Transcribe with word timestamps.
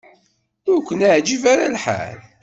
Ur 0.71 0.79
kent-iɛejjeb 0.87 1.43
ara. 1.53 1.69